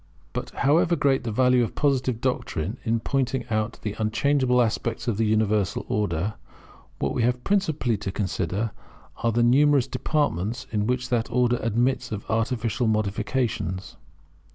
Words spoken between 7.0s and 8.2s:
we have principally to